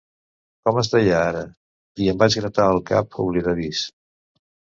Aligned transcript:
Com 0.69 0.77
es 0.81 0.87
deia 0.93 1.19
ara?" 1.25 1.43
I 2.07 2.09
em 2.15 2.17
vaig 2.25 2.39
gratar 2.41 2.67
el 2.77 2.81
cap 2.89 3.21
oblidadís. 3.27 3.85